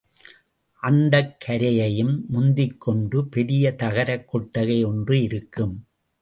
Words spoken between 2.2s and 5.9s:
முந்திக்கொண்டு பெரிய தகரக் கொட்டகை ஒன்று இருக்கும்.